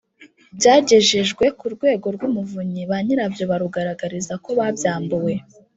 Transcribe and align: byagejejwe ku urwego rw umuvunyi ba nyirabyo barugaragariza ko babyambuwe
byagejejwe 0.57 1.45
ku 1.57 1.63
urwego 1.69 2.07
rw 2.15 2.21
umuvunyi 2.29 2.81
ba 2.89 2.97
nyirabyo 3.05 3.43
barugaragariza 3.51 4.33
ko 4.43 4.49
babyambuwe 4.59 5.33